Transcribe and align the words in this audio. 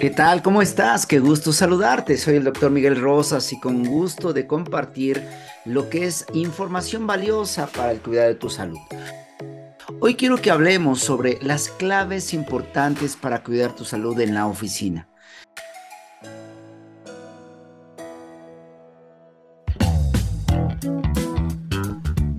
¿Qué 0.00 0.10
tal? 0.10 0.42
¿Cómo 0.42 0.62
estás? 0.62 1.06
Qué 1.06 1.18
gusto 1.18 1.52
saludarte. 1.52 2.16
Soy 2.18 2.36
el 2.36 2.44
doctor 2.44 2.70
Miguel 2.70 3.00
Rosas 3.00 3.52
y 3.52 3.58
con 3.58 3.84
gusto 3.84 4.32
de 4.32 4.46
compartir 4.46 5.26
lo 5.64 5.90
que 5.90 6.04
es 6.06 6.24
información 6.34 7.04
valiosa 7.04 7.66
para 7.66 7.90
el 7.90 8.00
cuidado 8.00 8.28
de 8.28 8.36
tu 8.36 8.48
salud. 8.48 8.78
Hoy 9.98 10.14
quiero 10.14 10.36
que 10.36 10.52
hablemos 10.52 11.00
sobre 11.00 11.40
las 11.42 11.68
claves 11.68 12.32
importantes 12.32 13.16
para 13.16 13.42
cuidar 13.42 13.74
tu 13.74 13.84
salud 13.84 14.20
en 14.20 14.34
la 14.34 14.46
oficina. 14.46 15.08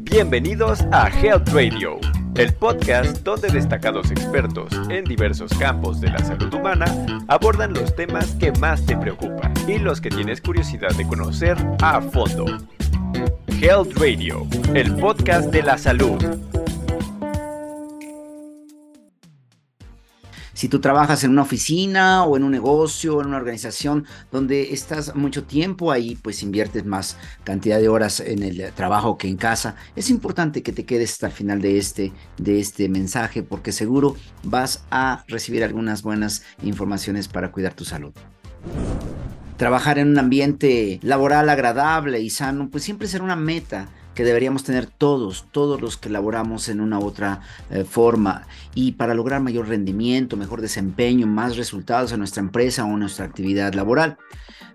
Bienvenidos 0.09 0.79
a 0.93 1.09
Health 1.09 1.49
Radio 1.49 1.99
el 2.39 2.53
podcast 2.53 3.21
donde 3.23 3.49
destacados 3.49 4.11
expertos 4.11 4.71
en 4.89 5.03
diversos 5.03 5.51
campos 5.59 5.99
de 5.99 6.09
la 6.09 6.19
salud 6.19 6.53
humana 6.53 6.85
abordan 7.27 7.73
los 7.73 7.93
temas 7.93 8.31
que 8.35 8.53
más 8.53 8.85
te 8.85 8.95
preocupan 8.95 9.53
y 9.67 9.77
los 9.77 9.99
que 9.99 10.09
tienes 10.09 10.39
curiosidad 10.39 10.95
de 10.95 11.05
conocer 11.05 11.57
a 11.81 11.99
fondo. 11.99 12.45
Health 13.61 13.97
Radio, 13.97 14.47
el 14.73 14.95
podcast 14.95 15.51
de 15.51 15.63
la 15.63 15.77
salud. 15.77 16.48
Si 20.59 20.67
tú 20.67 20.81
trabajas 20.81 21.23
en 21.23 21.31
una 21.31 21.43
oficina 21.43 22.25
o 22.25 22.35
en 22.35 22.43
un 22.43 22.51
negocio, 22.51 23.15
o 23.15 23.21
en 23.21 23.27
una 23.27 23.37
organización 23.37 24.05
donde 24.29 24.73
estás 24.73 25.15
mucho 25.15 25.45
tiempo 25.45 25.89
ahí, 25.89 26.17
pues 26.21 26.43
inviertes 26.43 26.83
más 26.83 27.15
cantidad 27.45 27.79
de 27.79 27.87
horas 27.87 28.19
en 28.19 28.43
el 28.43 28.73
trabajo 28.73 29.17
que 29.17 29.29
en 29.29 29.37
casa. 29.37 29.77
Es 29.95 30.09
importante 30.09 30.61
que 30.61 30.73
te 30.73 30.83
quedes 30.83 31.13
hasta 31.13 31.27
el 31.27 31.31
final 31.31 31.61
de 31.61 31.77
este, 31.77 32.11
de 32.37 32.59
este 32.59 32.89
mensaje 32.89 33.41
porque 33.41 33.71
seguro 33.71 34.17
vas 34.43 34.83
a 34.91 35.23
recibir 35.29 35.63
algunas 35.63 36.03
buenas 36.03 36.43
informaciones 36.61 37.29
para 37.29 37.53
cuidar 37.53 37.73
tu 37.73 37.85
salud 37.85 38.11
trabajar 39.55 39.99
en 39.99 40.07
un 40.07 40.17
ambiente 40.17 41.01
laboral 41.03 41.49
agradable 41.49 42.21
y 42.21 42.29
sano, 42.29 42.69
pues 42.69 42.81
siempre 42.81 43.09
será 43.09 43.25
una 43.25 43.35
meta 43.35 43.89
que 44.19 44.25
deberíamos 44.25 44.65
tener 44.65 44.85
todos, 44.85 45.45
todos 45.49 45.79
los 45.79 45.95
que 45.95 46.09
laboramos 46.09 46.67
en 46.67 46.81
una 46.81 46.99
u 46.99 47.05
otra 47.05 47.39
eh, 47.69 47.85
forma 47.85 48.47
y 48.75 48.91
para 48.91 49.13
lograr 49.13 49.39
mayor 49.39 49.69
rendimiento, 49.69 50.35
mejor 50.35 50.59
desempeño, 50.59 51.25
más 51.25 51.55
resultados 51.55 52.11
en 52.11 52.19
nuestra 52.19 52.41
empresa 52.41 52.83
o 52.83 52.89
en 52.89 52.99
nuestra 52.99 53.23
actividad 53.23 53.73
laboral. 53.75 54.17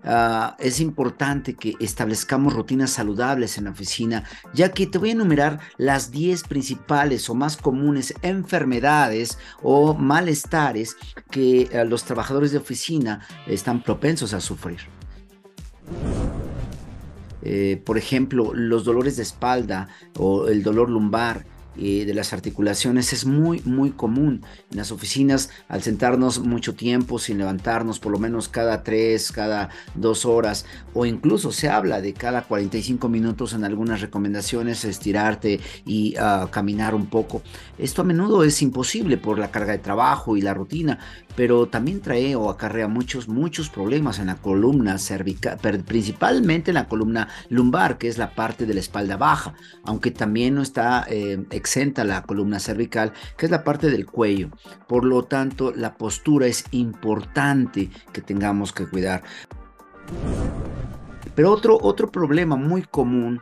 Ah, 0.03 0.55
es 0.57 0.79
importante 0.79 1.53
que 1.53 1.75
establezcamos 1.79 2.55
rutinas 2.55 2.89
saludables 2.89 3.59
en 3.59 3.65
la 3.65 3.69
oficina, 3.69 4.23
ya 4.55 4.71
que 4.71 4.87
te 4.87 4.97
voy 4.97 5.09
a 5.09 5.11
enumerar 5.11 5.59
las 5.77 6.09
10 6.09 6.41
principales 6.45 7.29
o 7.29 7.35
más 7.35 7.55
comunes 7.55 8.15
enfermedades 8.23 9.37
o 9.61 9.93
malestares 9.93 10.97
que 11.29 11.69
eh, 11.71 11.85
los 11.85 12.03
trabajadores 12.03 12.51
de 12.51 12.57
oficina 12.57 13.19
están 13.45 13.83
propensos 13.83 14.33
a 14.33 14.41
sufrir. 14.41 14.79
Eh, 17.47 17.79
por 17.85 17.97
ejemplo, 17.99 18.53
los 18.55 18.83
dolores 18.85 19.17
de 19.17 19.23
espalda 19.23 19.87
o 20.17 20.47
el 20.47 20.63
dolor 20.63 20.89
lumbar, 20.89 21.45
de 21.75 22.13
las 22.13 22.33
articulaciones 22.33 23.13
es 23.13 23.25
muy, 23.25 23.61
muy 23.65 23.91
común. 23.91 24.43
En 24.71 24.77
las 24.77 24.91
oficinas, 24.91 25.49
al 25.67 25.83
sentarnos 25.83 26.39
mucho 26.39 26.75
tiempo 26.75 27.19
sin 27.19 27.37
levantarnos, 27.37 27.99
por 27.99 28.11
lo 28.11 28.19
menos 28.19 28.49
cada 28.49 28.83
tres, 28.83 29.31
cada 29.31 29.69
dos 29.93 30.25
horas, 30.25 30.65
o 30.93 31.05
incluso 31.05 31.51
se 31.51 31.69
habla 31.69 32.01
de 32.01 32.13
cada 32.13 32.43
45 32.43 33.09
minutos 33.09 33.53
en 33.53 33.63
algunas 33.63 34.01
recomendaciones, 34.01 34.85
estirarte 34.85 35.59
y 35.85 36.15
ah, 36.17 36.47
caminar 36.51 36.95
un 36.95 37.07
poco. 37.07 37.41
Esto 37.77 38.01
a 38.01 38.05
menudo 38.05 38.43
es 38.43 38.61
imposible 38.61 39.17
por 39.17 39.39
la 39.39 39.51
carga 39.51 39.73
de 39.73 39.79
trabajo 39.79 40.37
y 40.37 40.41
la 40.41 40.53
rutina, 40.53 40.99
pero 41.35 41.67
también 41.67 42.01
trae 42.01 42.35
o 42.35 42.49
acarrea 42.49 42.87
muchos, 42.87 43.27
muchos 43.27 43.69
problemas 43.69 44.19
en 44.19 44.27
la 44.27 44.35
columna 44.35 44.97
cervical, 44.97 45.59
principalmente 45.85 46.71
en 46.71 46.75
la 46.75 46.87
columna 46.87 47.27
lumbar, 47.49 47.97
que 47.97 48.07
es 48.07 48.17
la 48.17 48.33
parte 48.33 48.65
de 48.65 48.73
la 48.73 48.79
espalda 48.79 49.17
baja, 49.17 49.53
aunque 49.83 50.11
también 50.11 50.55
no 50.55 50.61
está 50.61 51.05
eh, 51.09 51.43
exenta 51.65 52.03
la 52.03 52.21
columna 52.21 52.59
cervical, 52.59 53.11
que 53.37 53.47
es 53.47 53.51
la 53.51 53.63
parte 53.63 53.89
del 53.89 54.05
cuello. 54.05 54.49
Por 54.87 55.03
lo 55.03 55.23
tanto, 55.23 55.73
la 55.75 55.95
postura 55.95 56.45
es 56.45 56.65
importante 56.71 57.89
que 58.13 58.21
tengamos 58.21 58.71
que 58.71 58.87
cuidar. 58.87 59.23
Pero 61.33 61.51
otro, 61.51 61.79
otro 61.81 62.11
problema 62.11 62.55
muy 62.55 62.83
común 62.83 63.41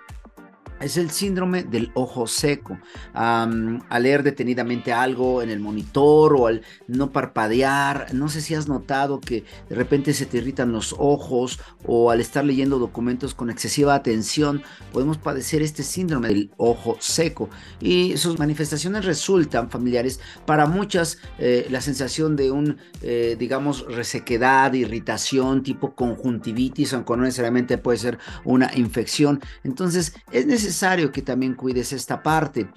es 0.84 0.98
el 0.98 1.12
síndrome 1.12 1.64
del 1.64 1.92
ojo 1.94 2.28
seco. 2.28 2.78
al 3.14 4.04
leer 4.04 4.24
detenidamente 4.24 4.92
algo 4.92 5.42
en 5.42 5.50
el 5.50 5.60
monitor 5.60 6.36
o 6.36 6.48
al 6.48 6.62
no 6.88 7.12
parpadear, 7.12 8.14
no 8.14 8.28
sé 8.30 8.42
si 8.42 8.54
has 8.56 8.68
notado 8.68 9.20
que 9.22 9.46
de 9.70 9.76
repente 9.76 10.14
se 10.14 10.26
te 10.26 10.38
irritan 10.38 10.72
los 10.72 10.96
ojos 10.98 11.60
o 11.86 12.12
al 12.12 12.20
estar 12.20 12.44
leyendo 12.44 12.80
documentos 12.80 13.34
con 13.34 13.50
excesiva 13.50 13.96
atención, 13.96 14.64
podemos 14.92 15.18
padecer 15.18 15.62
este 15.62 15.84
síndrome 15.84 16.28
del 16.28 16.52
ojo 16.58 16.98
seco. 17.00 17.50
Y 17.80 18.18
sus 18.18 18.40
manifestaciones 18.40 19.06
resultan 19.06 19.70
familiares 19.70 20.20
para 20.46 20.66
muchas, 20.66 21.20
eh, 21.40 21.68
la 21.70 21.82
sensación 21.82 22.36
de 22.36 22.52
un, 22.52 22.78
eh, 23.02 23.36
digamos, 23.40 23.86
resequedad, 23.88 24.74
irritación 24.74 25.64
tipo 25.64 25.96
conjuntivitis, 25.96 26.94
aunque 26.94 27.16
no 27.16 27.24
necesariamente 27.24 27.78
puede 27.78 27.98
ser 27.98 28.18
una 28.44 28.72
infección. 28.76 29.42
Entonces 29.64 30.16
es 30.32 30.46
necesario 30.46 30.73
necesario 30.74 31.12
que 31.12 31.22
también 31.22 31.54
cuides 31.54 31.94
esta 31.94 32.24
parte. 32.24 32.68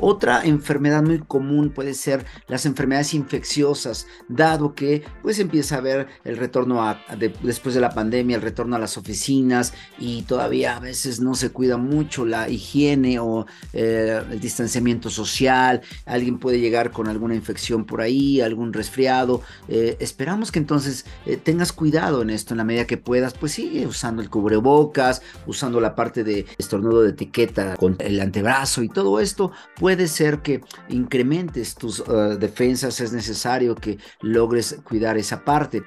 Otra 0.00 0.44
enfermedad 0.44 1.02
muy 1.02 1.18
común 1.18 1.70
puede 1.70 1.94
ser 1.94 2.24
las 2.46 2.66
enfermedades 2.66 3.14
infecciosas, 3.14 4.06
dado 4.28 4.74
que 4.74 5.02
pues 5.22 5.38
empieza 5.38 5.74
a 5.74 5.78
haber 5.78 6.06
el 6.24 6.36
retorno 6.36 6.82
a, 6.82 7.00
después 7.42 7.74
de 7.74 7.80
la 7.80 7.90
pandemia, 7.90 8.36
el 8.36 8.42
retorno 8.42 8.76
a 8.76 8.78
las 8.78 8.96
oficinas 8.96 9.74
y 9.98 10.22
todavía 10.22 10.76
a 10.76 10.80
veces 10.80 11.20
no 11.20 11.34
se 11.34 11.50
cuida 11.50 11.76
mucho 11.76 12.24
la 12.24 12.48
higiene 12.48 13.18
o 13.18 13.46
eh, 13.72 14.22
el 14.30 14.40
distanciamiento 14.40 15.10
social, 15.10 15.80
alguien 16.06 16.38
puede 16.38 16.60
llegar 16.60 16.92
con 16.92 17.08
alguna 17.08 17.34
infección 17.34 17.84
por 17.84 18.00
ahí, 18.00 18.40
algún 18.40 18.72
resfriado. 18.72 19.42
Eh, 19.68 19.96
esperamos 20.00 20.52
que 20.52 20.58
entonces 20.58 21.04
eh, 21.26 21.36
tengas 21.36 21.72
cuidado 21.72 22.22
en 22.22 22.30
esto 22.30 22.54
en 22.54 22.58
la 22.58 22.64
medida 22.64 22.86
que 22.86 22.96
puedas, 22.96 23.34
pues 23.34 23.52
sigue 23.52 23.86
usando 23.86 24.22
el 24.22 24.30
cubrebocas, 24.30 25.22
usando 25.46 25.80
la 25.80 25.94
parte 25.94 26.24
de 26.24 26.46
estornudo 26.56 27.02
de 27.02 27.10
etiqueta 27.10 27.76
con 27.76 27.96
el 27.98 28.20
antebrazo 28.20 28.82
y 28.82 28.88
todo 28.88 29.20
esto 29.20 29.52
ser 29.96 30.42
que 30.42 30.60
incrementes 30.88 31.74
tus 31.74 32.00
uh, 32.00 32.36
defensas, 32.38 33.00
es 33.00 33.12
necesario 33.12 33.74
que 33.74 33.98
logres 34.20 34.78
cuidar 34.84 35.16
esa 35.16 35.44
parte. 35.44 35.82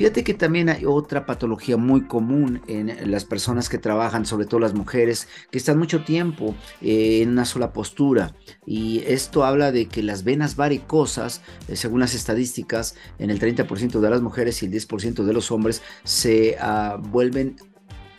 Fíjate 0.00 0.24
que 0.24 0.32
también 0.32 0.70
hay 0.70 0.86
otra 0.86 1.26
patología 1.26 1.76
muy 1.76 2.06
común 2.06 2.62
en 2.68 3.10
las 3.10 3.26
personas 3.26 3.68
que 3.68 3.76
trabajan, 3.76 4.24
sobre 4.24 4.46
todo 4.46 4.58
las 4.58 4.72
mujeres, 4.72 5.28
que 5.50 5.58
están 5.58 5.78
mucho 5.78 6.04
tiempo 6.04 6.54
eh, 6.80 7.20
en 7.20 7.28
una 7.28 7.44
sola 7.44 7.74
postura. 7.74 8.34
Y 8.64 9.02
esto 9.06 9.44
habla 9.44 9.72
de 9.72 9.88
que 9.88 10.02
las 10.02 10.24
venas 10.24 10.56
varicosas, 10.56 11.42
eh, 11.68 11.76
según 11.76 12.00
las 12.00 12.14
estadísticas, 12.14 12.94
en 13.18 13.28
el 13.28 13.38
30% 13.38 14.00
de 14.00 14.08
las 14.08 14.22
mujeres 14.22 14.62
y 14.62 14.66
el 14.66 14.72
10% 14.72 15.22
de 15.22 15.32
los 15.34 15.50
hombres, 15.50 15.82
se 16.02 16.56
uh, 16.62 16.98
vuelven 16.98 17.56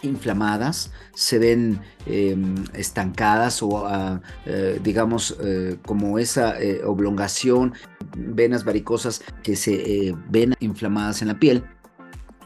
inflamadas, 0.04 0.92
se 1.14 1.40
ven 1.40 1.80
em, 2.06 2.56
estancadas 2.74 3.62
o 3.62 3.86
ah, 3.86 4.22
eh, 4.46 4.80
digamos 4.84 5.38
eh, 5.42 5.78
como 5.86 6.20
esa 6.20 6.60
eh, 6.62 6.84
oblongación, 6.84 7.74
venas 8.16 8.64
varicosas 8.64 9.22
que 9.44 9.56
se 9.56 10.16
ven 10.30 10.56
inflamadas 10.60 11.22
en 11.22 11.30
la 11.30 11.40
piel. 11.40 11.64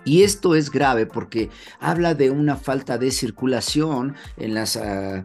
Y 0.07 0.21
esto 0.21 0.53
es 0.53 0.69
grave 0.69 1.07
porque 1.07 1.49
habla 1.79 2.13
de 2.13 2.29
una 2.29 2.57
falta 2.57 2.99
de 2.99 3.09
circulación 3.09 4.13
en 4.37 4.53
la 4.53 4.65
ah, 4.75 5.23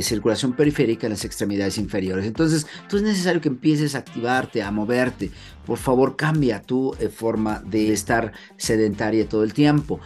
circulación 0.00 0.54
periférica 0.54 1.06
en 1.06 1.12
las 1.12 1.26
extremidades 1.26 1.76
inferiores. 1.76 2.24
Entonces, 2.24 2.66
tú 2.88 2.96
es 2.96 3.02
necesario 3.02 3.42
que 3.42 3.48
empieces 3.48 3.94
a 3.94 3.98
activarte, 3.98 4.62
a 4.62 4.70
moverte. 4.70 5.30
Por 5.66 5.76
favor, 5.76 6.16
cambia 6.16 6.62
tu 6.62 6.94
forma 7.14 7.60
de 7.66 7.92
estar 7.92 8.32
sedentaria 8.56 9.28
todo 9.28 9.44
el 9.44 9.52
tiempo. 9.52 10.00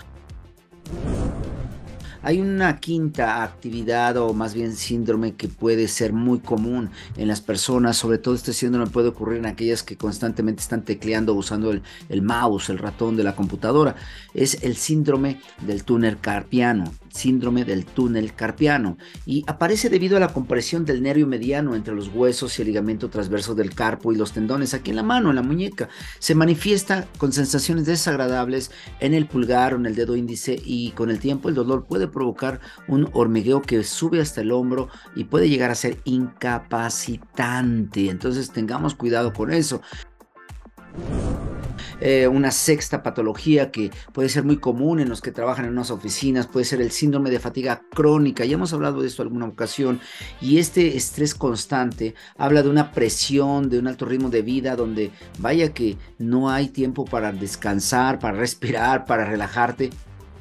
Hay 2.23 2.41
una 2.41 2.81
quinta 2.81 3.43
actividad 3.43 4.17
o 4.19 4.35
más 4.35 4.53
bien 4.53 4.77
síndrome 4.77 5.35
que 5.35 5.49
puede 5.49 5.89
ser 5.89 6.13
muy 6.13 6.41
común 6.41 6.91
en 7.17 7.29
las 7.29 7.41
personas, 7.41 7.97
sobre 7.97 8.19
todo 8.19 8.35
este 8.35 8.53
síndrome 8.53 8.91
puede 8.91 9.09
ocurrir 9.09 9.39
en 9.39 9.47
aquellas 9.47 9.83
que 9.83 9.97
constantemente 9.97 10.61
están 10.61 10.85
tecleando 10.85 11.35
usando 11.35 11.71
el, 11.71 11.83
el 12.09 12.23
mouse, 12.23 12.69
el 12.69 12.79
ratón 12.79 13.17
de 13.17 13.25
la 13.25 13.35
computadora. 13.35 13.97
Es 14.35 14.63
el 14.63 14.77
síndrome 14.77 15.41
del 15.67 15.85
túnel 15.85 16.19
carpiano 16.21 16.93
síndrome 17.11 17.65
del 17.65 17.85
túnel 17.85 18.35
carpiano 18.35 18.97
y 19.27 19.45
aparece 19.47 19.89
debido 19.89 20.17
a 20.17 20.21
la 20.21 20.33
compresión 20.33 20.85
del 20.85 21.03
nervio 21.03 21.27
mediano 21.27 21.75
entre 21.75 21.95
los 21.95 22.09
huesos 22.09 22.59
y 22.59 22.63
el 22.63 22.69
ligamento 22.69 23.11
transverso 23.11 23.55
del 23.55 23.75
carpo 23.75 24.13
y 24.13 24.17
los 24.17 24.33
tendones 24.33 24.75
aquí 24.75 24.91
en 24.91 24.97
la 24.97 25.03
mano, 25.03 25.31
en 25.31 25.37
la 25.37 25.43
muñeca. 25.43 25.89
Se 26.19 26.35
manifiesta 26.35 27.07
con 27.19 27.33
sensaciones 27.33 27.87
desagradables 27.87 28.71
en 29.01 29.15
el 29.15 29.27
pulgar 29.27 29.75
o 29.75 29.77
en 29.77 29.87
el 29.87 29.95
dedo 29.95 30.17
índice 30.17 30.61
y 30.65 30.91
con 30.93 31.11
el 31.11 31.19
tiempo 31.19 31.49
el 31.49 31.55
dolor 31.55 31.87
puede 31.87 32.09
provocar 32.09 32.61
un 32.89 33.09
hormigueo 33.13 33.63
que 33.63 33.83
sube 33.85 34.21
hasta 34.21 34.41
el 34.41 34.53
hombro 34.53 34.89
y 35.15 35.25
puede 35.25 35.49
llegar 35.49 35.71
a 35.71 35.75
ser 35.75 35.99
incapacitante. 36.05 38.11
Entonces 38.11 38.51
tengamos 38.51 38.95
cuidado 38.95 39.33
con 39.33 39.53
eso. 39.53 39.81
Eh, 42.01 42.29
una 42.29 42.51
sexta 42.51 43.03
patología 43.03 43.71
que 43.71 43.91
puede 44.13 44.29
ser 44.29 44.45
muy 44.45 44.59
común 44.59 45.01
en 45.01 45.09
los 45.09 45.21
que 45.21 45.33
trabajan 45.33 45.67
en 45.67 45.73
unas 45.73 45.91
oficinas, 45.91 46.47
puede 46.47 46.65
ser 46.65 46.81
el 46.81 46.91
síndrome 46.91 47.31
de 47.31 47.39
fatiga 47.39 47.83
crónica. 47.95 48.45
Ya 48.45 48.55
hemos 48.55 48.73
hablado 48.73 49.03
de 49.03 49.09
esto 49.09 49.23
alguna 49.23 49.47
ocasión. 49.47 50.01
Y 50.41 50.59
este 50.59 50.97
estrés 50.97 51.35
constante 51.35 52.15
habla 52.37 52.63
de 52.63 52.71
una 52.71 52.93
presión, 52.93 53.69
de 53.69 53.79
un 53.79 53.89
alto 53.89 54.07
ritmo 54.07 54.31
de 54.31 54.43
vida, 54.43 54.77
donde 54.77 55.11
vaya 55.39 55.73
que 55.73 55.97
no 56.19 56.51
hay 56.51 56.69
tiempo 56.69 57.05
para 57.05 57.33
descansar, 57.33 58.19
para 58.19 58.39
respirar, 58.39 59.05
para 59.05 59.25
relajarte 59.25 59.91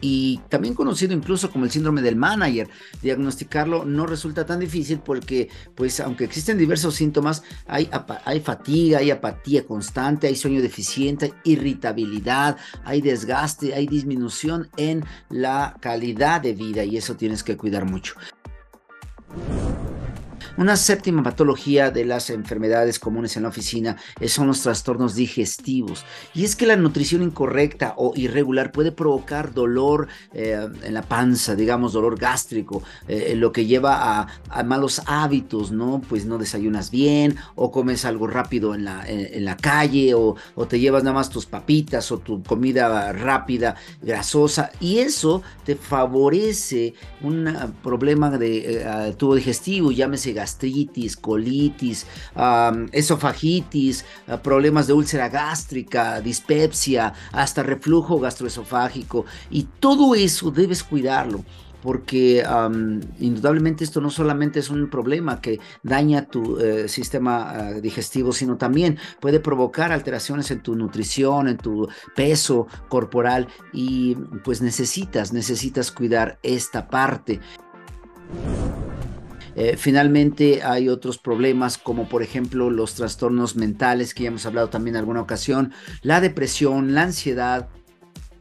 y 0.01 0.40
también 0.50 0.74
conocido 0.74 1.13
incluso 1.13 1.51
como 1.51 1.66
el 1.66 1.72
síndrome 1.72 2.01
del 2.01 2.16
manager. 2.16 2.69
Diagnosticarlo 3.01 3.86
no 3.86 4.06
resulta 4.06 4.46
tan 4.46 4.60
difícil 4.60 5.00
porque, 5.00 5.50
pues, 5.75 6.00
aunque 6.00 6.24
existen 6.24 6.57
diversos 6.57 6.96
síntomas, 6.96 7.44
hay, 7.68 7.90
hay 8.25 8.40
fatiga, 8.40 9.00
hay 9.00 9.12
apatía 9.12 9.66
constante, 9.66 10.28
hay 10.28 10.36
sueño 10.36 10.62
deficiente, 10.62 11.34
irritabilidad, 11.44 12.57
hay 12.84 13.01
desgaste, 13.01 13.74
hay 13.74 13.88
disminución 13.88 14.69
en 14.78 15.04
la 15.30 15.75
calidad 15.80 16.42
de 16.42 16.54
vida 16.54 16.84
y 16.84 16.98
eso 16.98 17.16
tienes 17.16 17.44
que 17.44 17.57
cuidar 17.57 17.86
mucho. 17.86 18.16
Una 20.59 20.75
séptima 20.75 21.23
patología 21.23 21.89
de 21.89 22.03
las 22.03 22.29
enfermedades 22.29 23.00
comunes 23.00 23.38
en 23.38 23.44
la 23.44 23.50
oficina 23.50 23.95
son 24.27 24.47
los 24.47 24.61
trastornos 24.61 25.15
digestivos. 25.15 26.03
Y 26.33 26.44
es 26.44 26.57
que 26.57 26.67
la 26.67 26.75
nutrición 26.75 27.23
incorrecta 27.23 27.94
o 27.95 28.11
irregular 28.17 28.73
puede 28.73 28.91
provocar 28.91 29.53
dolor 29.53 30.09
eh, 30.33 30.67
en 30.83 30.94
la 30.94 31.03
panza, 31.03 31.56
digamos, 31.56 31.94
dolor 31.94 32.19
gástrico, 32.19 32.83
eh, 33.07 33.35
lo 33.38 33.53
que 33.53 33.67
lleva 33.67 34.27
a, 34.50 34.63
malos 34.65 35.01
hábitos, 35.06 35.71
¿no? 35.71 36.01
Pues 36.09 36.25
no 36.25 36.38
desayunas 36.38 36.91
bien 36.91 37.38
o 37.55 37.71
comes 37.71 38.03
algo 38.03 38.27
rápido 38.27 38.75
en 38.75 38.83
la, 38.83 39.05
en, 39.07 39.45
la 39.45 39.55
calle 39.55 40.13
o, 40.13 40.35
te 40.67 40.81
llevas 40.81 41.03
nada 41.03 41.13
más 41.13 41.29
tus 41.29 41.45
papitas 41.45 42.12
o 42.12 42.17
tu 42.17 42.44
comida 42.44 43.13
rápida, 43.13 43.77
grasosa. 44.01 44.71
Y 44.81 44.97
eso 44.97 45.41
te 45.63 45.77
favorece 45.77 46.95
un 47.21 47.47
problema 47.81 48.38
de 48.38 48.81
eh, 48.81 49.15
tubo 49.17 49.35
digestivo, 49.35 49.94
llámese 49.94 50.33
colitis, 51.22 52.07
esofagitis, 52.92 54.06
ah, 54.28 54.38
problemas 54.42 54.88
de 54.88 54.94
úlcera 54.94 55.30
gástrica, 55.30 56.22
dispepsia, 56.22 57.13
hasta 57.31 57.63
reflujo 57.63 58.19
gastroesofágico. 58.19 59.25
Y 59.50 59.68
todo 59.80 60.16
eso 60.16 60.51
debes 60.51 60.84
cuidarlo 60.84 61.44
porque 61.81 62.44
indudablemente 63.19 63.84
esto 63.84 64.01
no 64.01 64.10
solamente 64.10 64.60
es 64.60 64.69
un 64.69 64.90
problema 64.90 65.42
que 65.42 65.60
daña 65.84 66.25
tu 66.25 66.60
eh, 66.60 66.88
sistema 66.88 67.50
ah, 67.50 67.74
digestivo, 67.74 68.31
sino 68.31 68.57
también 68.57 68.98
puede 69.19 69.40
provocar 69.40 69.92
alteraciones 69.92 70.51
en 70.51 70.62
tu 70.62 70.75
nutrición, 70.75 71.48
en 71.48 71.57
tu 71.57 71.88
peso 72.16 72.68
corporal 72.90 73.48
y 73.72 74.16
pues 74.44 74.62
necesitas, 74.62 75.31
necesitas 75.34 75.92
cuidar 75.92 76.40
esta 76.44 76.88
parte. 76.88 77.40
Eh, 79.56 79.75
finalmente 79.78 80.62
hay 80.63 80.90
otros 80.90 81.18
problemas 81.18 81.78
como 81.78 82.07
por 82.07 82.24
ejemplo 82.24 82.69
los 82.69 82.96
trastornos 82.96 83.56
mentales 83.56 84.13
que 84.13 84.24
ya 84.24 84.30
hemos 84.30 84.46
hablado 84.46 84.69
también 84.69 84.96
en 84.96 85.00
alguna 85.00 85.22
ocasión, 85.22 85.74
la 86.01 86.22
depresión, 86.22 86.94
la 86.94 87.04
ansiedad, 87.04 87.69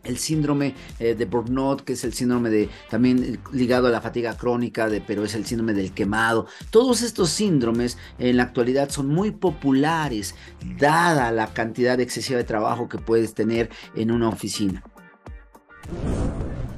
el 0.05 0.19
síndrome 0.19 0.75
eh, 0.99 1.15
de 1.15 1.25
Burnout, 1.27 1.83
que 1.83 1.93
es 1.93 2.05
el 2.05 2.15
síndrome 2.15 2.51
de 2.51 2.69
también 2.89 3.41
ligado 3.53 3.87
a 3.87 3.91
la 3.91 4.01
fatiga 4.01 4.37
crónica, 4.37 4.89
de, 4.89 5.01
pero 5.01 5.25
es 5.25 5.35
el 5.35 5.45
síndrome 5.45 5.75
del 5.75 5.93
quemado. 5.93 6.47
Todos 6.71 7.03
estos 7.03 7.31
síndromes 7.31 7.99
en 8.19 8.37
la 8.37 8.45
actualidad 8.45 8.91
son 8.91 9.09
muy 9.09 9.31
populares, 9.31 10.35
dada 10.79 11.31
la 11.31 11.53
cantidad 11.53 12.01
excesiva 12.01 12.39
de 12.39 12.45
trabajo 12.45 12.89
que 12.89 12.99
puedes 12.99 13.35
tener 13.35 13.71
en 13.95 14.11
una 14.11 14.29
oficina. 14.29 14.83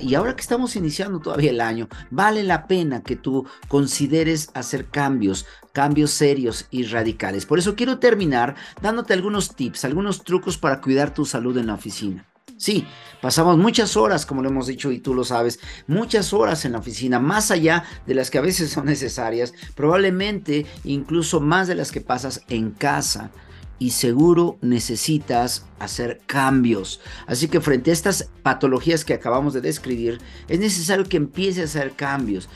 Y 0.01 0.15
ahora 0.15 0.35
que 0.35 0.43
estamos 0.43 0.77
iniciando 0.77 1.21
todavía 1.21 1.51
el 1.51 1.61
año, 1.61 1.89
vale 2.11 2.43
la 2.43 2.67
pena 2.67 3.03
que 3.03 3.17
tú 3.17 3.47
consideres 3.69 4.51
hacer 4.55 4.87
cambios, 4.87 5.47
cambios 5.73 6.11
serios 6.11 6.67
y 6.71 6.85
radicales. 6.85 7.47
Por 7.47 7.59
eso 7.59 7.77
quiero 7.77 7.99
terminar 7.99 8.57
dándote 8.81 9.13
algunos 9.13 9.55
tips, 9.55 9.85
algunos 9.85 10.25
trucos 10.25 10.59
para 10.59 10.81
cuidar 10.81 11.13
tu 11.15 11.25
salud 11.25 11.57
en 11.59 11.67
la 11.67 11.75
oficina. 11.75 12.27
Sí, 12.57 12.87
pasamos 13.23 13.57
muchas 13.57 13.97
horas, 13.97 14.27
como 14.27 14.43
lo 14.43 14.51
hemos 14.51 14.67
dicho 14.67 14.93
y 14.93 14.99
tú 14.99 15.15
lo 15.15 15.25
sabes, 15.25 15.61
muchas 15.87 16.35
horas 16.35 16.67
en 16.67 16.73
la 16.73 16.79
oficina, 16.79 17.19
más 17.19 17.51
allá 17.51 17.85
de 18.07 18.15
las 18.15 18.31
que 18.31 18.37
a 18.37 18.43
veces 18.43 18.71
son 18.71 18.85
necesarias, 18.85 19.55
probablemente 19.75 20.67
incluso 20.85 21.41
más 21.41 21.69
de 21.69 21.75
las 21.75 21.91
que 21.91 22.03
pasas 22.03 22.43
en 22.49 22.71
casa 22.73 23.31
y 23.81 23.91
seguro 23.91 24.59
necesitas 24.61 25.65
hacer 25.81 26.21
cambios. 26.27 27.01
Así 27.27 27.49
que 27.49 27.63
frente 27.63 27.91
a 27.91 27.95
estas 27.95 28.31
patologías 28.43 29.05
que 29.07 29.15
acabamos 29.15 29.55
de 29.55 29.63
describir, 29.63 30.21
es 30.49 30.61
necesario 30.61 31.09
que 31.09 31.17
empieces 31.17 31.63
a 31.63 31.81
hacer 31.81 31.93
cambios. 31.93 32.51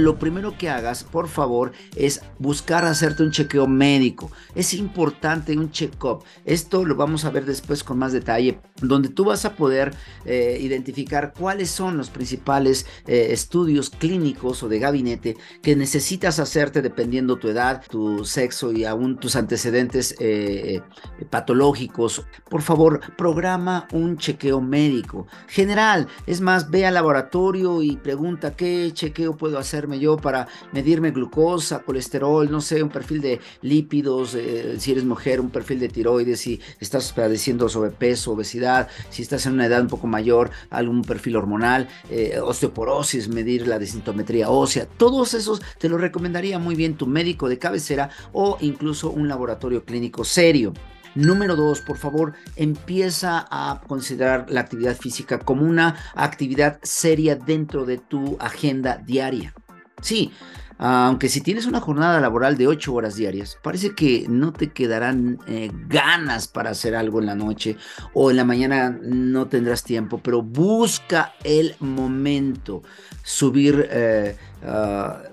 Lo 0.00 0.18
primero 0.18 0.56
que 0.56 0.70
hagas, 0.70 1.04
por 1.04 1.28
favor, 1.28 1.72
es 1.94 2.22
buscar 2.38 2.86
hacerte 2.86 3.22
un 3.22 3.32
chequeo 3.32 3.66
médico. 3.66 4.30
Es 4.54 4.72
importante 4.72 5.58
un 5.58 5.70
check-up. 5.70 6.24
Esto 6.46 6.86
lo 6.86 6.96
vamos 6.96 7.26
a 7.26 7.30
ver 7.30 7.44
después 7.44 7.84
con 7.84 7.98
más 7.98 8.12
detalle, 8.12 8.60
donde 8.80 9.10
tú 9.10 9.26
vas 9.26 9.44
a 9.44 9.56
poder 9.56 9.92
eh, 10.24 10.56
identificar 10.58 11.34
cuáles 11.38 11.68
son 11.70 11.98
los 11.98 12.08
principales 12.08 12.86
eh, 13.06 13.28
estudios 13.30 13.90
clínicos 13.90 14.62
o 14.62 14.70
de 14.70 14.78
gabinete 14.78 15.36
que 15.60 15.76
necesitas 15.76 16.38
hacerte 16.38 16.80
dependiendo 16.80 17.36
tu 17.36 17.48
edad, 17.48 17.82
tu 17.86 18.24
sexo 18.24 18.72
y 18.72 18.86
aún 18.86 19.18
tus 19.18 19.36
antecedentes 19.36 20.14
eh, 20.18 20.80
patológicos. 21.28 22.24
Por 22.48 22.62
favor, 22.62 23.00
programa 23.18 23.86
un 23.92 24.16
chequeo 24.16 24.62
médico 24.62 25.26
general. 25.46 26.08
Es 26.26 26.40
más, 26.40 26.70
ve 26.70 26.86
al 26.86 26.94
laboratorio 26.94 27.82
y 27.82 27.96
pregunta 27.96 28.56
qué 28.56 28.90
chequeo 28.94 29.19
puedo 29.36 29.58
hacer 29.58 29.88
yo 29.98 30.16
para 30.16 30.46
medirme 30.72 31.10
glucosa, 31.10 31.80
colesterol, 31.80 32.50
no 32.50 32.60
sé, 32.60 32.82
un 32.82 32.90
perfil 32.90 33.20
de 33.20 33.40
lípidos, 33.62 34.34
eh, 34.34 34.76
si 34.78 34.92
eres 34.92 35.04
mujer, 35.04 35.40
un 35.40 35.50
perfil 35.50 35.80
de 35.80 35.88
tiroides, 35.88 36.40
si 36.40 36.60
estás 36.78 37.12
padeciendo 37.12 37.68
sobrepeso, 37.68 38.32
obesidad, 38.32 38.88
si 39.08 39.22
estás 39.22 39.46
en 39.46 39.54
una 39.54 39.66
edad 39.66 39.80
un 39.80 39.88
poco 39.88 40.06
mayor, 40.06 40.50
algún 40.70 41.02
perfil 41.02 41.36
hormonal, 41.36 41.88
eh, 42.10 42.38
osteoporosis, 42.42 43.28
medir 43.28 43.66
la 43.66 43.78
desintometría 43.78 44.50
ósea, 44.50 44.86
todos 44.86 45.34
esos 45.34 45.62
te 45.78 45.88
lo 45.88 45.98
recomendaría 45.98 46.58
muy 46.58 46.74
bien 46.74 46.96
tu 46.96 47.06
médico 47.06 47.48
de 47.48 47.58
cabecera 47.58 48.10
o 48.32 48.58
incluso 48.60 49.10
un 49.10 49.28
laboratorio 49.28 49.84
clínico 49.84 50.24
serio. 50.24 50.72
Número 51.14 51.56
dos, 51.56 51.80
por 51.80 51.96
favor, 51.96 52.34
empieza 52.56 53.46
a 53.50 53.80
considerar 53.86 54.46
la 54.48 54.60
actividad 54.60 54.96
física 54.96 55.38
como 55.38 55.64
una 55.64 55.96
actividad 56.14 56.78
seria 56.82 57.36
dentro 57.36 57.84
de 57.84 57.98
tu 57.98 58.36
agenda 58.38 58.96
diaria. 58.96 59.52
Sí, 60.00 60.32
aunque 60.82 61.28
si 61.28 61.42
tienes 61.42 61.66
una 61.66 61.80
jornada 61.80 62.20
laboral 62.20 62.56
de 62.56 62.66
8 62.66 62.94
horas 62.94 63.14
diarias, 63.14 63.58
parece 63.62 63.94
que 63.94 64.24
no 64.30 64.54
te 64.54 64.72
quedarán 64.72 65.38
eh, 65.46 65.70
ganas 65.88 66.48
para 66.48 66.70
hacer 66.70 66.94
algo 66.94 67.20
en 67.20 67.26
la 67.26 67.34
noche 67.34 67.76
o 68.14 68.30
en 68.30 68.38
la 68.38 68.46
mañana 68.46 68.98
no 69.02 69.46
tendrás 69.46 69.84
tiempo, 69.84 70.20
pero 70.22 70.42
busca 70.42 71.34
el 71.44 71.74
momento. 71.80 72.82
Subir 73.22 73.88
eh, 73.90 74.36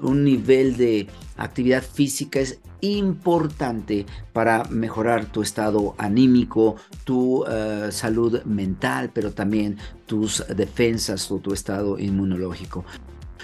un 0.01 0.25
nivel 0.25 0.75
de 0.75 1.07
actividad 1.37 1.81
física 1.81 2.41
es 2.41 2.59
importante 2.81 4.05
para 4.33 4.65
mejorar 4.65 5.27
tu 5.27 5.41
estado 5.41 5.95
anímico, 5.97 6.75
tu 7.05 7.45
eh, 7.49 7.87
salud 7.91 8.43
mental, 8.43 9.11
pero 9.13 9.31
también 9.31 9.77
tus 10.05 10.43
defensas 10.55 11.31
o 11.31 11.39
tu 11.39 11.53
estado 11.53 11.97
inmunológico. 11.97 12.83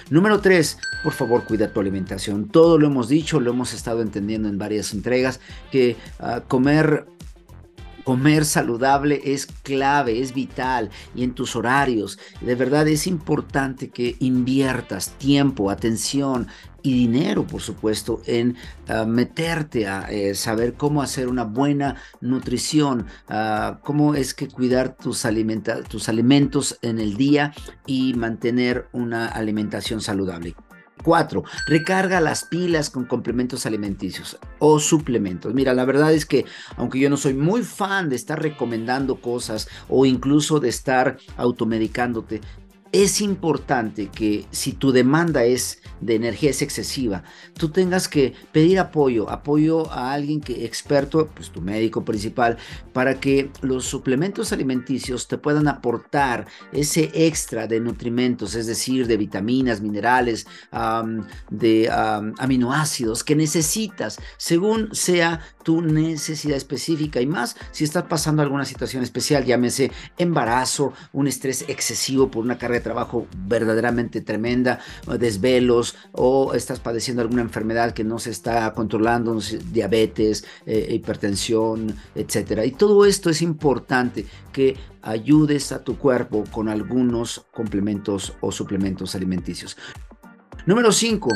Número 0.09 0.39
3, 0.39 0.77
por 1.03 1.13
favor 1.13 1.43
cuida 1.45 1.69
tu 1.69 1.79
alimentación. 1.79 2.47
Todo 2.49 2.77
lo 2.77 2.87
hemos 2.87 3.07
dicho, 3.07 3.39
lo 3.39 3.51
hemos 3.51 3.73
estado 3.73 4.01
entendiendo 4.01 4.49
en 4.49 4.57
varias 4.57 4.93
entregas, 4.93 5.39
que 5.71 5.95
ah, 6.19 6.41
comer 6.47 7.05
Comer 8.03 8.45
saludable 8.45 9.21
es 9.23 9.45
clave, 9.45 10.21
es 10.21 10.33
vital 10.33 10.89
y 11.15 11.23
en 11.23 11.33
tus 11.33 11.55
horarios. 11.55 12.19
De 12.41 12.55
verdad 12.55 12.87
es 12.87 13.07
importante 13.07 13.89
que 13.89 14.15
inviertas 14.19 15.11
tiempo, 15.17 15.69
atención 15.69 16.47
y 16.81 16.93
dinero, 16.93 17.47
por 17.47 17.61
supuesto, 17.61 18.21
en 18.25 18.57
ah, 18.89 19.05
meterte 19.05 19.87
a 19.87 20.11
eh, 20.11 20.35
saber 20.35 20.73
cómo 20.73 21.01
hacer 21.01 21.29
una 21.29 21.45
buena 21.45 21.95
nutrición, 22.19 23.07
ah, 23.29 23.79
cómo 23.83 24.15
es 24.15 24.33
que 24.33 24.49
cuidar 24.49 24.97
tus, 24.97 25.25
tus 25.87 26.09
alimentos 26.09 26.77
en 26.81 26.99
el 26.99 27.15
día 27.15 27.53
y 27.85 28.13
mantener 28.15 28.87
una 28.91 29.27
alimentación 29.27 30.01
saludable. 30.01 30.55
4. 31.03 31.43
Recarga 31.67 32.19
las 32.21 32.45
pilas 32.45 32.89
con 32.89 33.05
complementos 33.05 33.65
alimenticios 33.65 34.37
o 34.59 34.79
suplementos. 34.79 35.53
Mira, 35.53 35.73
la 35.73 35.85
verdad 35.85 36.13
es 36.13 36.25
que 36.25 36.45
aunque 36.77 36.99
yo 36.99 37.09
no 37.09 37.17
soy 37.17 37.33
muy 37.33 37.61
fan 37.63 38.09
de 38.09 38.15
estar 38.15 38.41
recomendando 38.41 39.17
cosas 39.17 39.67
o 39.89 40.05
incluso 40.05 40.59
de 40.59 40.69
estar 40.69 41.17
automedicándote, 41.37 42.41
es 42.93 43.21
importante 43.21 44.09
que 44.09 44.45
si 44.51 44.71
tu 44.71 44.91
demanda 44.91 45.43
es 45.45 45.81
de 45.99 46.13
energía 46.13 46.51
es 46.51 46.61
excesiva, 46.61 47.23
tú 47.57 47.69
tengas 47.69 48.07
que 48.07 48.33
pedir 48.51 48.77
apoyo, 48.77 49.29
apoyo 49.31 49.91
a 49.91 50.13
alguien 50.13 50.39
que 50.39 50.65
experto, 50.65 51.27
pues 51.33 51.49
tu 51.49 51.59
médico 51.59 52.05
principal, 52.05 52.57
para 52.93 53.19
que 53.19 53.49
los 53.61 53.85
suplementos 53.85 54.53
alimenticios 54.53 55.27
te 55.27 55.39
puedan 55.39 55.67
aportar 55.67 56.45
ese 56.71 57.09
extra 57.15 57.65
de 57.65 57.79
nutrimentos, 57.79 58.53
es 58.53 58.67
decir, 58.67 59.07
de 59.07 59.17
vitaminas, 59.17 59.81
minerales, 59.81 60.45
de 61.49 61.89
aminoácidos 62.37 63.23
que 63.23 63.35
necesitas 63.35 64.19
según 64.37 64.93
sea 64.93 65.41
tu 65.63 65.81
necesidad 65.81 66.57
específica. 66.57 67.21
Y 67.21 67.25
más 67.25 67.55
si 67.71 67.85
estás 67.85 68.03
pasando 68.03 68.43
alguna 68.43 68.65
situación 68.65 69.01
especial, 69.01 69.45
llámese 69.45 69.91
embarazo, 70.17 70.93
un 71.11 71.27
estrés 71.27 71.65
excesivo 71.67 72.29
por 72.29 72.43
una 72.43 72.59
carga 72.59 72.82
trabajo 72.83 73.27
verdaderamente 73.47 74.21
tremenda, 74.21 74.79
desvelos 75.19 75.95
o 76.11 76.53
estás 76.53 76.79
padeciendo 76.79 77.21
alguna 77.21 77.41
enfermedad 77.41 77.93
que 77.93 78.03
no 78.03 78.19
se 78.19 78.29
está 78.29 78.71
controlando, 78.73 79.39
diabetes, 79.71 80.45
eh, 80.65 80.89
hipertensión, 80.91 81.95
etcétera. 82.13 82.65
Y 82.65 82.71
todo 82.71 83.05
esto 83.05 83.29
es 83.29 83.41
importante 83.41 84.25
que 84.51 84.77
ayudes 85.01 85.71
a 85.71 85.83
tu 85.83 85.97
cuerpo 85.97 86.43
con 86.51 86.69
algunos 86.69 87.45
complementos 87.51 88.33
o 88.41 88.51
suplementos 88.51 89.15
alimenticios. 89.15 89.77
Número 90.65 90.91
5 90.91 91.29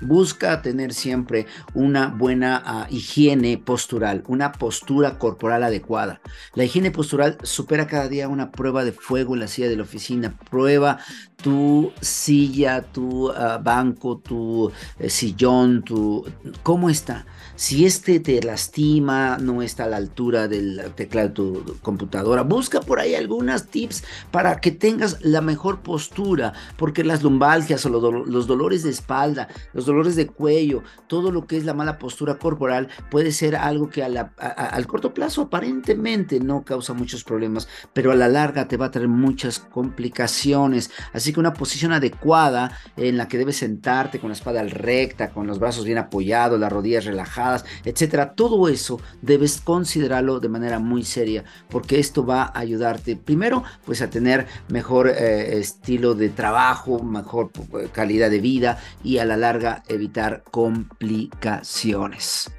Busca 0.00 0.62
tener 0.62 0.92
siempre 0.92 1.46
una 1.74 2.08
buena 2.08 2.62
ah, 2.64 2.86
higiene 2.90 3.58
postural, 3.58 4.22
una 4.26 4.52
postura 4.52 5.18
corporal 5.18 5.62
adecuada. 5.62 6.20
La 6.54 6.64
higiene 6.64 6.90
postural 6.90 7.38
supera 7.42 7.86
cada 7.86 8.08
día 8.08 8.28
una 8.28 8.50
prueba 8.50 8.84
de 8.84 8.92
fuego 8.92 9.34
en 9.34 9.40
la 9.40 9.48
silla 9.48 9.68
de 9.68 9.76
la 9.76 9.82
oficina. 9.82 10.34
Prueba 10.50 10.98
tu 11.46 11.92
silla, 12.00 12.82
tu 12.82 13.30
ah, 13.30 13.60
banco, 13.62 14.18
tu 14.18 14.72
eh, 14.98 15.08
sillón, 15.08 15.84
tu 15.84 16.24
cómo 16.64 16.90
está. 16.90 17.24
Si 17.54 17.86
este 17.86 18.20
te 18.20 18.42
lastima, 18.42 19.38
no 19.38 19.62
está 19.62 19.84
a 19.84 19.86
la 19.86 19.96
altura 19.96 20.46
del 20.48 20.92
teclado 20.94 21.28
de 21.28 21.34
tu 21.34 21.78
computadora, 21.80 22.42
busca 22.42 22.80
por 22.80 22.98
ahí 22.98 23.14
algunas 23.14 23.68
tips 23.68 24.02
para 24.30 24.60
que 24.60 24.72
tengas 24.72 25.24
la 25.24 25.40
mejor 25.40 25.80
postura, 25.80 26.52
porque 26.76 27.04
las 27.04 27.22
lumbalgias 27.22 27.86
o 27.86 27.90
los, 27.90 28.46
dolores 28.46 28.82
de 28.82 28.90
espalda, 28.90 29.48
los 29.72 29.86
dolores 29.86 30.16
de 30.16 30.26
cuello, 30.26 30.82
todo 31.06 31.30
lo 31.30 31.46
que 31.46 31.56
es 31.56 31.64
la 31.64 31.72
mala 31.72 31.98
postura 31.98 32.38
corporal 32.38 32.88
puede 33.08 33.30
ser 33.30 33.54
algo 33.54 33.88
que 33.88 34.02
al 34.04 34.86
corto 34.86 35.14
plazo 35.14 35.42
aparentemente 35.42 36.40
no 36.40 36.62
causa 36.62 36.92
muchos 36.92 37.24
problemas, 37.24 37.68
pero 37.94 38.10
a 38.10 38.16
la 38.16 38.28
larga 38.28 38.68
te 38.68 38.76
va 38.76 38.86
a 38.86 38.90
traer 38.90 39.08
muchas 39.08 39.60
complicaciones. 39.60 40.90
Así 41.14 41.32
una 41.40 41.54
posición 41.54 41.92
adecuada 41.92 42.76
en 42.96 43.16
la 43.16 43.28
que 43.28 43.38
debes 43.38 43.56
sentarte 43.56 44.18
con 44.18 44.30
la 44.30 44.34
espalda 44.34 44.62
recta, 44.64 45.30
con 45.30 45.46
los 45.46 45.58
brazos 45.58 45.84
bien 45.84 45.98
apoyados, 45.98 46.58
las 46.58 46.72
rodillas 46.72 47.04
relajadas, 47.04 47.64
etcétera. 47.84 48.34
Todo 48.34 48.68
eso 48.68 49.00
debes 49.22 49.60
considerarlo 49.60 50.40
de 50.40 50.48
manera 50.48 50.78
muy 50.78 51.04
seria 51.04 51.44
porque 51.68 51.98
esto 51.98 52.24
va 52.24 52.44
a 52.44 52.58
ayudarte 52.58 53.16
primero 53.16 53.62
pues 53.84 54.02
a 54.02 54.10
tener 54.10 54.46
mejor 54.68 55.08
eh, 55.08 55.58
estilo 55.58 56.14
de 56.14 56.28
trabajo, 56.30 57.02
mejor 57.02 57.50
eh, 57.78 57.88
calidad 57.92 58.30
de 58.30 58.40
vida 58.40 58.78
y 59.02 59.18
a 59.18 59.24
la 59.24 59.36
larga 59.36 59.82
evitar 59.88 60.44
complicaciones. 60.50 62.50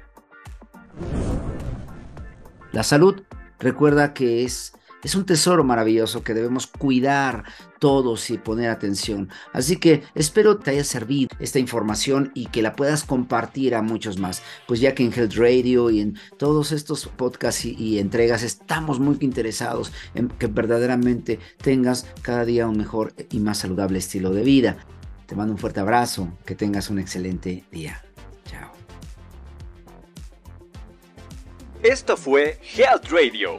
La 2.72 2.82
salud, 2.82 3.22
recuerda 3.58 4.12
que 4.12 4.44
es 4.44 4.74
es 5.02 5.14
un 5.14 5.24
tesoro 5.24 5.62
maravilloso 5.62 6.22
que 6.24 6.34
debemos 6.34 6.66
cuidar 6.66 7.44
todos 7.78 8.30
y 8.30 8.38
poner 8.38 8.70
atención. 8.70 9.28
Así 9.52 9.76
que 9.76 10.02
espero 10.14 10.58
te 10.58 10.72
haya 10.72 10.84
servido 10.84 11.28
esta 11.38 11.60
información 11.60 12.32
y 12.34 12.46
que 12.46 12.62
la 12.62 12.74
puedas 12.74 13.04
compartir 13.04 13.74
a 13.74 13.82
muchos 13.82 14.18
más. 14.18 14.42
Pues 14.66 14.80
ya 14.80 14.94
que 14.94 15.04
en 15.04 15.12
Health 15.12 15.34
Radio 15.36 15.90
y 15.90 16.00
en 16.00 16.18
todos 16.36 16.72
estos 16.72 17.06
podcasts 17.06 17.64
y, 17.64 17.98
entregas 17.98 18.42
estamos 18.42 18.98
muy 19.00 19.16
interesados 19.20 19.92
en 20.14 20.28
que 20.28 20.46
verdaderamente 20.46 21.38
tengas 21.62 22.06
cada 22.22 22.44
día 22.44 22.66
un 22.66 22.76
mejor 22.76 23.14
y 23.30 23.38
más 23.38 23.58
saludable 23.58 23.98
estilo 23.98 24.30
de 24.30 24.42
vida. 24.42 24.76
Te 25.26 25.36
mando 25.36 25.52
un 25.52 25.58
fuerte 25.58 25.80
abrazo, 25.80 26.32
que 26.44 26.54
tengas 26.54 26.90
un 26.90 26.98
excelente 26.98 27.64
día. 27.70 28.02
Chao. 28.46 28.72
Esto 31.82 32.16
fue 32.16 32.58
Health 32.76 33.10
Radio 33.10 33.58